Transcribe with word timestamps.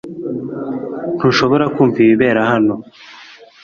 Ntushobora 1.17 1.65
kumva 1.75 1.97
ibibera 2.03 2.41
hano? 2.51 2.73